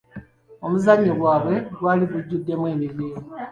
Omuzannyo 0.65 1.13
gwabwe 1.19 1.55
gwali 1.75 2.05
gujjuddemu 2.11 2.65
emivuyo. 2.73 3.17